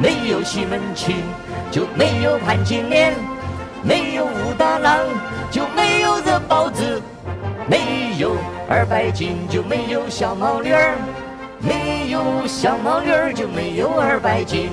[0.00, 1.16] 没有西门庆，
[1.70, 3.12] 就没有潘金莲；
[3.82, 4.98] 没有武大郎，
[5.50, 7.02] 就没有这包子；
[7.68, 8.32] 没有
[8.66, 10.94] 二百斤，就没有小毛驴儿；
[11.60, 14.70] 没有小毛驴儿，就没有二百斤。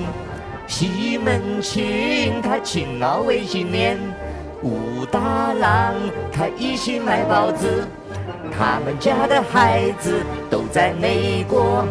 [0.66, 3.98] 西门庆他勤劳为青年，
[4.62, 5.94] 武大郎
[6.32, 7.86] 他一心卖包子，
[8.50, 11.86] 他们家的孩子都在美国。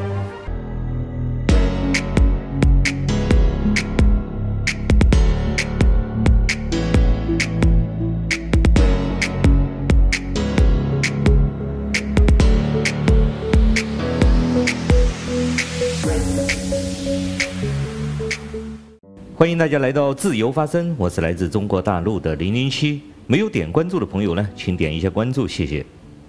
[19.58, 23.02] 大家来到自由发声，我是来自中国大陆的零零七。
[23.26, 25.84] 没有点关注的朋友呢，请点一下关注，谢谢。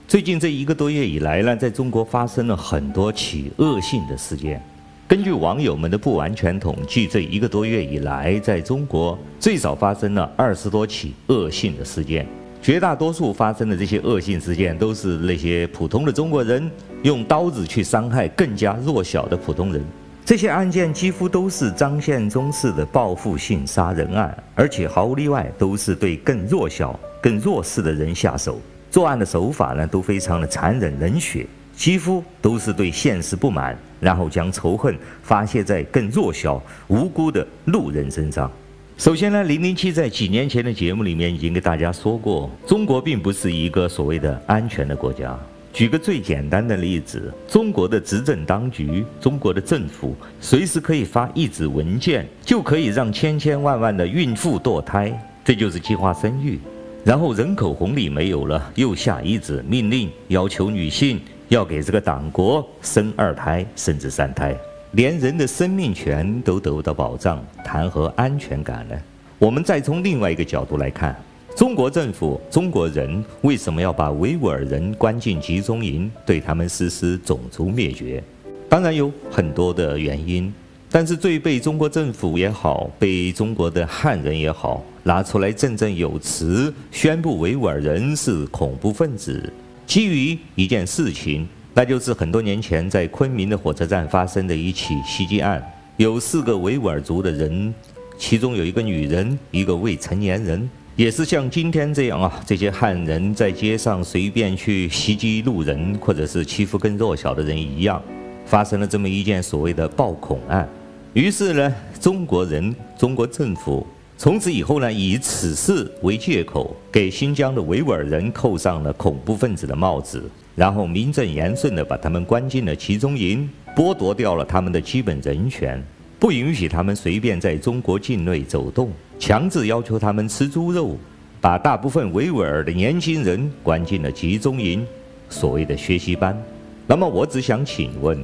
[0.07, 4.63] 最近这一个多月以来呢，在中国发生了很多起恶性的事件。
[5.07, 12.27] 根据网友们的不完全统计，这一个多月以来，在中国最少发生了二十多起恶性的事件。
[12.63, 16.71] 绝大多数发生的这些恶性事件，都是那些普通的中国人
[17.03, 19.85] 用刀子去伤害更加弱小的普通人。
[20.29, 28.61] 这些案件几乎都是张献忠式的报复性杀人案，而且毫无例外都是对更弱小、更弱势的人下手。
[28.91, 38.53] 作案的手法呢，都非常的残忍冷血，几乎都是对现实不满，然后将仇恨发泄在更弱小、无辜的路人身上。
[38.99, 45.35] 首先呢，零零七在几年前的节目里面已经给大家说过，中国并不是一个所谓的安全的国家。
[45.79, 56.59] 举个最简单的例子，中国的执政当局，中国的政府，随时可以发一纸文件，就可以让千千万万的孕妇堕胎，这就是计划生育。
[57.05, 64.57] 然后人口红利没有了，又下一纸命令，要求女性要给这个党国生二胎甚至三胎，
[64.91, 68.97] 连人的生命权都得不到保障，谈何安全感呢？
[69.39, 71.15] 我们再从另外一个角度来看。
[71.57, 78.23] 中国政府、中国人为什么要把维吾尔人关进集中营，对他们实施种族灭绝？
[78.69, 80.53] 当然有很多的原因，
[80.91, 89.53] 但是最被中国政府也好，被中国的汉人也好拿出来振振有词，宣布维吾尔人是恐怖分子，
[89.85, 95.61] 基于一件事情，那就是很多年前在昆明的火车站发生的一起袭击案，
[95.97, 97.75] 有四个维吾尔族的人，
[98.17, 100.71] 其中有一个女人，一个未成年人。
[100.99, 108.03] 也是像今天这样啊，这些汉人在街上随便去袭击路人，或者是欺负更弱小的人一样，
[108.45, 110.69] 发生了这么一件所谓的暴恐案。
[111.13, 113.87] 于是呢，中国人、中国政府
[114.17, 125.81] 从此以后呢，以此事为借口，给新疆的维吾尔人扣上了恐怖分子的帽子，然后名正言顺地把他们关进了集中营，剥夺掉了他们的基本人权。
[126.19, 130.97] 不允许他们随便在中国境内走动，强制要求他们吃猪肉，
[131.41, 134.87] 把大部分维吾尔的年轻人关进了集中营，
[135.29, 136.41] 所谓的学习班。
[136.87, 138.17] 那么我只想请问，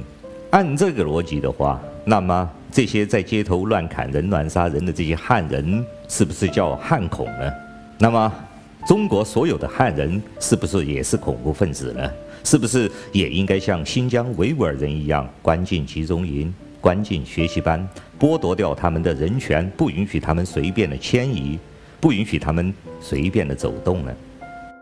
[0.51, 7.51] 按这个逻辑的话，那么这些在街头乱砍人、乱杀人的这些汉人，是不是叫汉恐呢？
[7.97, 8.33] 那么
[8.87, 12.09] 中国所有的汉人是不是也是恐怖分子呢？
[12.43, 16.53] 是不是也应该像新疆维吾尔人一样关进集中营？
[16.85, 17.83] 关进学习班，
[18.19, 21.57] 剥夺掉他们的人权，不允许他们随便的迁移，
[21.99, 24.13] 不允许他们随便的走动呢？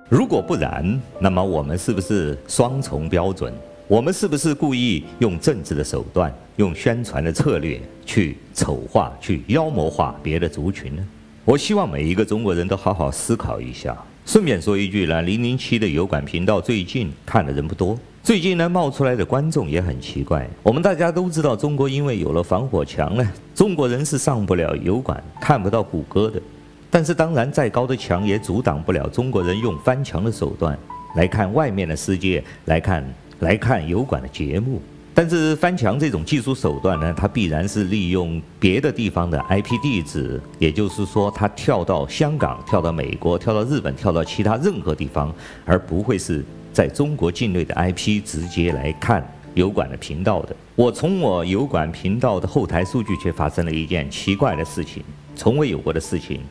[0.09, 3.53] 如果不然，那么我们是不是双重标准？
[3.87, 11.07] 我们是不是故意用政治的手段，用宣传的策略去丑化、去妖魔化别的族群呢？
[11.45, 13.97] 我希望每一个中国人都好好思考一下。
[14.25, 17.97] 顺便说一句呢，零零七的油管频道最近看的人不多。
[18.23, 20.49] 最近呢，冒出来的观众也很奇怪。
[20.63, 26.41] 我们大家都知道，中国因为有了防火墙呢，中国人是上不了油管，看不到谷歌的。
[26.89, 30.79] 但是当然，再高的墙也阻挡不了中国人用翻墙的手段
[31.17, 33.03] 来看外面的世界，来看
[33.39, 34.81] 来看油管的节目。
[35.13, 45.35] 但是翻墙这种技术手段呢，它必然是利用别的地方的 IP 地址，也就是说，它跳到香港、跳到美国、跳到日本、跳到其他任何地方，
[45.65, 46.43] 而不会是
[46.73, 49.23] 在中国境内的 IP 直接来看
[49.53, 50.55] 油管的频道的。
[50.75, 55.03] 我从我油管频道的后台数据却发生了一件奇怪的事情，
[55.35, 56.41] 从未有过的事情，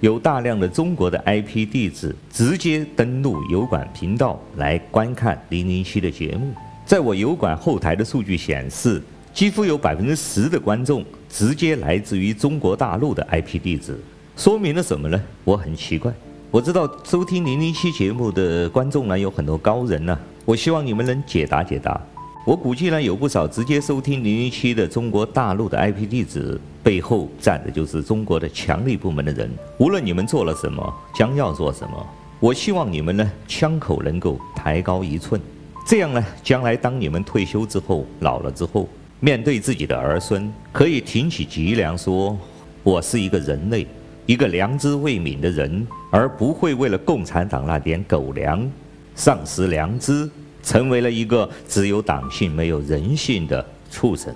[0.00, 6.52] 有大量的中国的 IP 地址直接登录油管频道来观看零零七的节目。
[6.84, 13.98] 在我油管后台的数据显示，几乎有百分之十的观众直接来自于中国大陆的 IP 地址，
[14.36, 15.18] 说明了什么呢？
[15.44, 16.12] 我很奇怪。
[16.52, 22.00] 我知道收听零零七节目的观众呢有很多高人呢，我希望你们能解答解答。
[22.44, 29.48] 我估计呢，有不少直接收听零零七的中国大陆的 IP 地址背后站的就是中国的强力部门的人。
[29.78, 32.04] 无论你们做了什么，将要做什么，
[32.40, 35.40] 我希望你们呢，枪口能够抬高一寸。
[35.86, 38.88] 这样呢，将来当你们退休之后，老了之后，
[39.20, 42.36] 面对自己的儿孙，可以挺起脊梁说
[42.82, 43.86] ：“我是一个人类，
[44.26, 48.70] 一个良知未泯的人，而不会为了共产党那点狗粮，
[49.14, 50.28] 丧失良知。”
[50.62, 54.30] 成为了一个只有党性没有人性的畜生。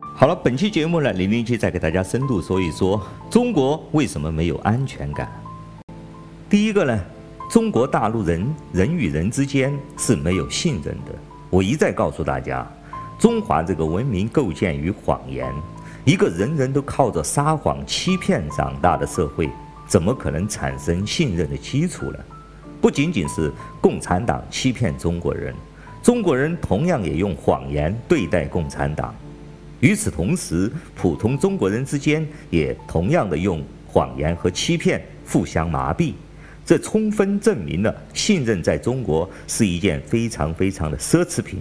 [0.00, 5.30] 好了，本期节目呢，零零七再给大家深度说一说中国为什么没有安全感。
[6.48, 6.98] 第一个呢，
[7.50, 11.14] 中国大陆人人与人之间是没有信任的。
[11.50, 12.66] 我一再告诉大家，
[13.18, 15.52] 中华这个文明构建于谎言，
[16.06, 19.50] 一个人人都靠着撒谎欺骗长大的社会，
[19.86, 22.18] 怎么可能产生信任的基础呢？
[22.80, 23.50] 不仅仅是
[23.80, 25.54] 共产党欺骗中国人，
[26.02, 29.14] 中国人同样也用谎言对待共产党。
[29.80, 36.12] 与此同时，普通中国人之间也同样的用谎言和欺骗互相麻痹。
[36.64, 41.60] 这充分证明了信任在中国是一件非常非常的奢侈品、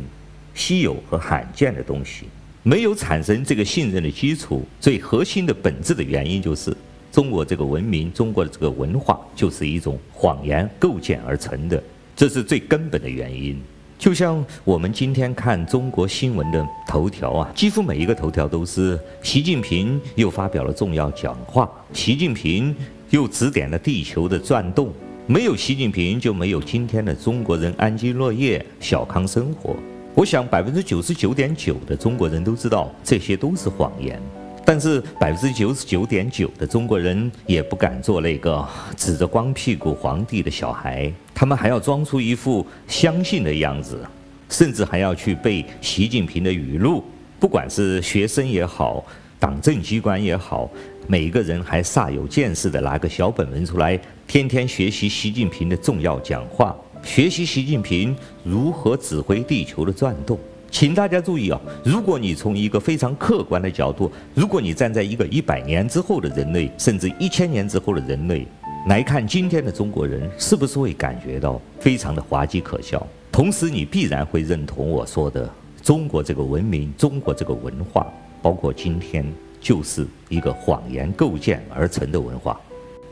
[0.54, 2.26] 稀有和罕见的东西。
[2.64, 6.76] 没有产生这个信任的基础，最核心的本质的原因就是。
[7.16, 11.82] 中国这个文明，中国的这个文化，就是一种谎言构建而成的，
[12.14, 13.58] 这是最根本的原因。
[13.98, 22.76] 就像我们今天看中国新闻的头条啊，几乎每一个头条都是习近平又发表了重要讲话，习近平
[23.12, 24.92] 又指点了地球的转动。
[25.26, 29.74] 没有习近平，就没有今天的中国人安居乐业、小康生活。
[30.14, 34.22] 我想百分之九十九点九的中国人都知道，这些都是谎言。
[34.68, 38.68] 但是百分之九十九点九的中国人也不敢做那个
[38.98, 44.04] 指着光屁股皇帝的小孩，他们还要装出一副相信的样子，
[44.50, 47.04] 甚至还要去背习近平的语录。
[47.40, 49.06] 不管是学生也好，
[49.40, 50.68] 党政机关也好，
[51.06, 60.40] 每个人还煞有见识的拿个小本本出来，天天学习习近平的重要讲话，学习习近平如何指挥地球的转动。
[60.76, 61.58] 请大家注意啊！
[61.86, 68.46] 如果你从一个非常客观的角度，如果你站在一个一百年之后的人类，甚至一千年之后的人类
[68.90, 73.08] 来看今天的中国人，是不是会感觉到非常的滑稽可笑？
[73.32, 75.50] 同时，你必然会认同我说的，
[75.82, 78.06] 中国这个文明，中国这个文化，
[78.42, 79.26] 包括今天，
[79.62, 82.60] 就是一个谎言构建而成的文化。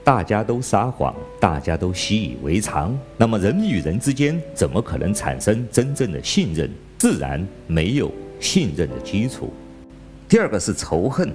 [0.03, 6.69] 大家都撒谎，大家都习以为常，那么人与人之间怎么可能产生真正的信任？
[6.97, 9.53] 自然没有信任的基础。
[10.27, 11.31] 第二个是仇恨，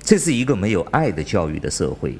[0.00, 2.16] 这是一个没有爱的教育的社会，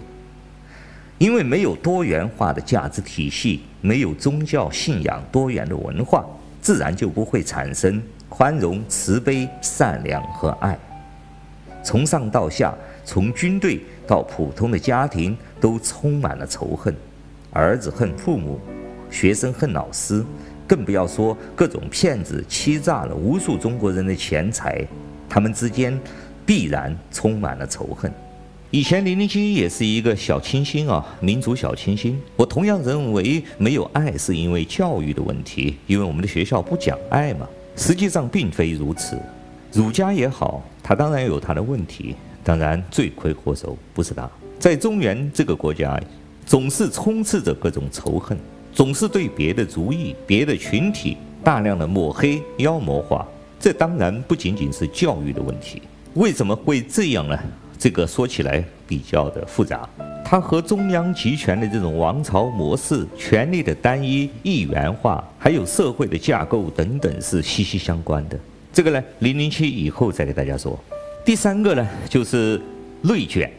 [1.19, 6.25] 因为没有多元化的价值体系，没有宗教信仰多元的文化，
[6.61, 10.79] 自然就不会产生宽容、慈悲、善良和爱。
[11.85, 12.75] 从上到下，
[13.07, 16.93] 从军队到普通的家庭，都充满了仇恨，
[17.53, 18.59] 儿子恨父母，
[19.09, 20.23] 学生恨老师。
[20.67, 24.85] 更不要说各种骗子欺诈了无数中国人的钱财，
[25.29, 25.97] 他们之间
[26.45, 28.13] 必然充满了仇恨。
[28.73, 32.21] 以前零零七也是一个小清新啊，民族小清新。
[32.35, 37.47] 我同样认为没有爱是因为教育的问题，因为我们的学校不讲爱嘛。
[37.77, 39.17] 实际上并非如此。
[39.73, 42.17] 儒家也好，他当然有他的问题，
[42.47, 44.31] 当然罪魁祸首不是他。
[44.57, 46.01] 在中原这个国家，
[46.47, 48.39] 总是充斥着各种仇恨。
[48.73, 53.27] 总是对别的族裔、别的群体大量的抹黑、妖魔化，
[53.59, 55.83] 这当然不仅仅是教育的问题。
[56.15, 57.37] 为什么会这样呢？
[57.79, 59.89] 这个说起来比较的复杂，
[60.25, 68.39] 它和中央集权的这种王朝模式、权力的单一、一元化，还有社会的架构等等是息息相关的。
[68.73, 70.79] 这个呢，零零七以后再给大家说。
[71.27, 72.61] 第三个呢，就是
[73.03, 73.51] 内卷。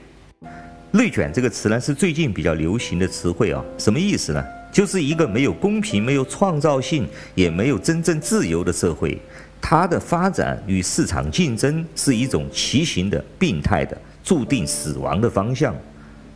[0.91, 4.41] 内卷这个词呢，是最近比较流行的词汇啊，什么意思呢？
[4.71, 7.05] 就是一个没有公平、没有创造性，
[7.35, 9.19] 也没有真正自由的社会，
[9.59, 15.75] 它的发展与市场竞争是一种畸形的、病态的、注定死亡的方向。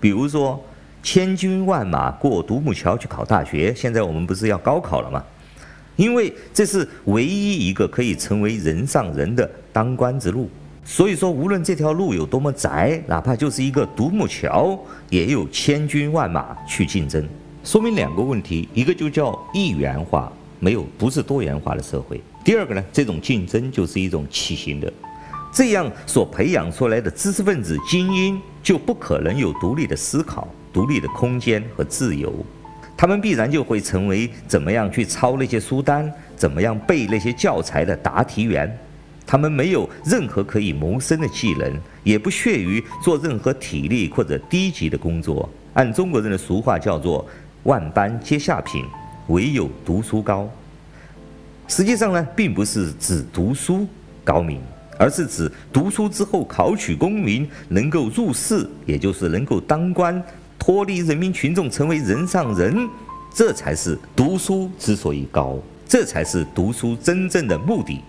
[0.02, 0.62] 比如说，
[1.02, 5.24] 千军万马过独木桥去考大学，现在我们不是要高考了吗？
[5.96, 10.50] 因为这是唯一一个可以成为人上人的当官之路。
[10.84, 14.78] 所以说，无论这条路有多么窄，哪怕就是一个独木桥，
[15.10, 17.24] 也有千军万马去竞争。
[17.64, 22.20] 说明两个问题，一个就叫一元化，没有不是多元化的社会。
[22.44, 24.92] 第二个呢，这种竞争就是一种畸形的，
[25.54, 32.34] 这样所培养出来的知识分子精英就不可能有独立的思考、独立的空间和自由，
[32.98, 38.76] 他们必然就会成为怎么样去抄那些书单，怎么样背那些教材的答题员。
[39.32, 41.74] 他们没有任何可以谋生的技能，
[42.04, 45.50] 也不屑于做任何体力或者低级的工作。
[45.72, 47.26] 按中国人的俗话叫做
[47.64, 48.84] “万般皆下品，
[49.28, 50.52] 唯有读书高”。
[51.70, 53.88] 实际上呢，并不是指读书
[54.22, 54.60] 高明，
[55.00, 60.22] 而是指读书之后考取功名，能够入仕，也就是能够当官，
[60.60, 62.86] 脱离人民群众，成为人上人，
[63.34, 65.58] 这才是读书之所以高，
[65.88, 68.02] 这才是读书真正的目的。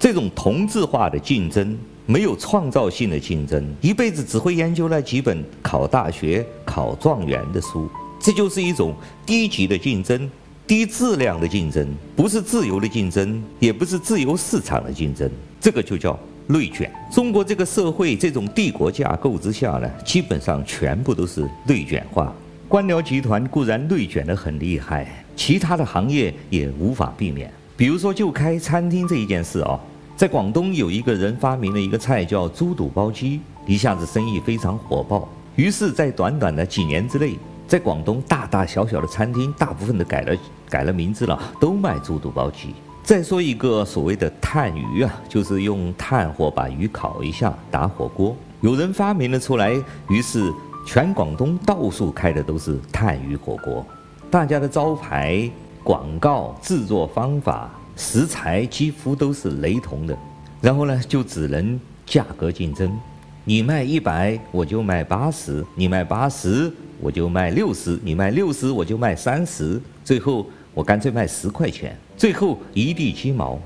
[0.00, 1.76] 这种同质化的竞争，
[2.06, 7.86] 没有创造性的竞争，一辈子只会研究那几本考大学、考状元的书，
[8.18, 8.94] 这就是一种
[9.26, 10.30] 低级的竞争，
[10.66, 15.30] 低质量的竞争，不是自由的竞争，也不是自由市场的竞争，
[15.60, 16.90] 这个就叫内卷。
[17.12, 22.34] 中国这个社会这种帝国架构之下呢，基本上全部都是内卷化。
[22.68, 27.52] 官僚集团固然内卷得很厉害，其他的行业也无法避免。
[27.76, 29.80] 比如说，就开餐厅这一件事啊、哦。
[30.20, 35.26] 在广东有一个人发明了一个菜叫猪肚包鸡，一下子生意非常火爆。
[35.56, 40.36] 于是，在短短的几年之内，在广东大大小小的餐厅，大部分的改了
[40.68, 42.74] 改了名字了，都卖猪肚包鸡。
[43.02, 48.36] 再说一个所谓的炭鱼啊，就是用炭火把鱼烤一下，打火锅。
[48.60, 49.72] 有人发明了出来，
[50.10, 50.52] 于是
[50.86, 53.82] 全广东到处开的都是炭鱼火锅。
[54.30, 55.50] 大家的招牌、
[55.82, 57.70] 广告、制作方法。
[58.00, 60.16] 食材几乎都是雷同的，
[60.62, 62.90] 然后呢，就只能价格竞争。
[63.44, 69.78] 你卖一百，我就卖八十；你卖八十，我就卖六十；你卖六十，我就卖三十。
[70.02, 73.60] 最后我干脆卖十块钱，最后一地鸡毛。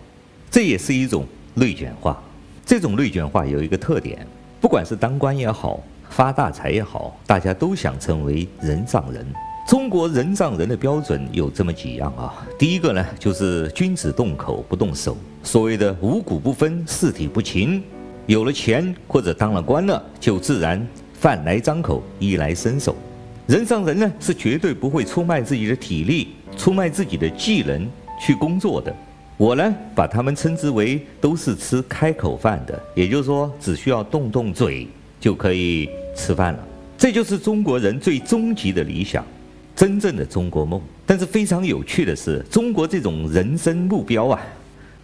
[0.51, 1.25] 这也是一种
[1.55, 2.21] 内卷化。
[2.67, 4.27] 这种内卷化有一个特点，
[4.61, 9.25] 不管是当官也好，发大财也好，大家都想成为人上人。
[9.67, 17.83] 中国人上人的标准有这么几样啊，第一个呢，就是君子动口不动手，所谓的五谷不分，四体不勤。
[18.27, 22.95] 有了钱或者当了官了，就自然饭来张口，衣来伸手。
[23.47, 26.29] 人上人呢，是绝对不会出卖自己的体力、
[26.59, 27.89] 出卖自己的技能
[28.21, 28.95] 去工作的。
[29.39, 34.87] 我呢，把他们称之为都是吃开口饭的，也就是说，只需要动动嘴
[35.19, 36.59] 就可以吃饭了。
[36.99, 39.25] 这就是中国人最终极的理想。
[39.77, 44.41] 真正的中国梦，但是非常有趣的是，中国这种人生目标啊，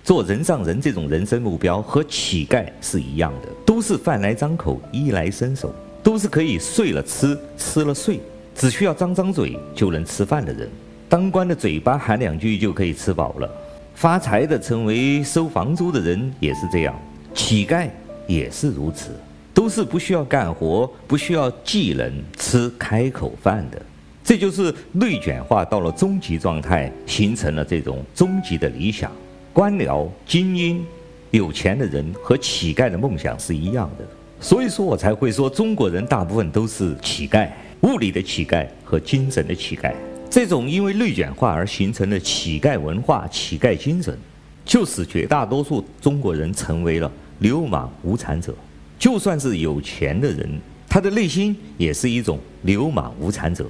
[0.05, 5.75] 做人上人这种人生目标和乞丐是一样的，都是饭来张口，衣来伸手，
[6.05, 8.21] 都是可以睡了吃，吃了睡，
[8.55, 10.69] 只需要张张嘴就能吃饭的人。
[11.09, 13.51] 当官的嘴巴喊两句就可以吃饱了，
[13.97, 16.95] 发财的成为收房租的人也是这样，
[17.35, 17.89] 乞丐
[18.29, 19.11] 也是如此，
[19.53, 23.83] 都是不需要干活，不需要技能，吃开口饭的。
[24.31, 29.11] 这就是内卷化到了终极状态，形成了这种终极的理想。
[29.53, 30.87] 官僚、精英、
[31.33, 34.05] 有钱的人和乞丐的梦想是一样的，
[34.41, 39.93] 所以说我才会说中国人大部分都是乞丐，物理的乞丐和精神的乞丐。
[40.31, 44.17] 这种因为内卷化而形成的乞丐文化、乞丐精神，
[44.65, 47.11] 就使绝大多数中国人成为了
[47.41, 48.55] 流氓无产者。
[48.97, 50.49] 就算是有钱的人，
[50.89, 53.67] 他的内心也是一种流氓无产者。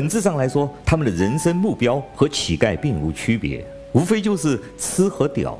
[0.00, 5.58] 本质上来说，他们的人生目标和乞丐并无区别，无非就是吃和屌，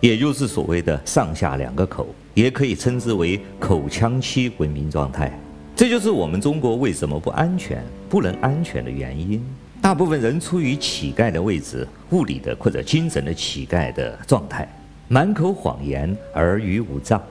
[0.00, 5.32] 也就是所谓的上下两个口，也可以称之为口腔期文明状态。
[5.76, 9.40] 这就是我们中国为什么不安全、不能安全的原因。
[9.80, 14.68] 大部分人处于乞丐的位置，物理的或者精神的乞丐的状态，
[15.06, 17.22] 满口谎言，尔虞我诈。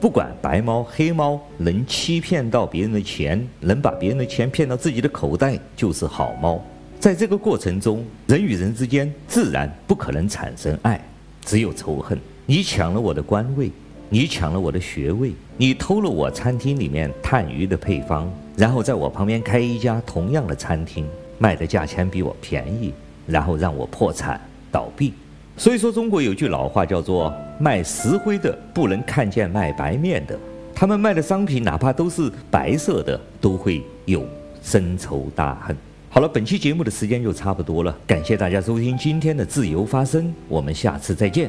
[0.00, 6.62] 不管白猫黑猫，能欺骗到别人的钱，能把别人的钱骗到自己的口袋，就是好猫。
[7.00, 11.02] 在这个过程中，人与人之间自然不可能产生爱，
[11.44, 12.18] 只有仇恨。
[12.46, 13.70] 你抢了我的官位，
[14.10, 21.06] 你抢了我的学位，你偷了我餐厅里面炭鱼的配方，然后在我旁边开一家同样的餐厅，
[21.38, 22.92] 卖的价钱比我便宜，
[23.26, 25.14] 然后让我破产倒闭。
[25.56, 30.38] 所以说，中国有句老话叫做“卖石灰的不能看见卖白面的”。
[30.74, 34.26] 他们卖的商品哪怕都是白色的，都会有
[34.62, 35.76] 深仇大恨。
[36.10, 41.48] 好了，本期节目的时间就差不多了，感谢大家收听今天的自由发声，我们下次再见。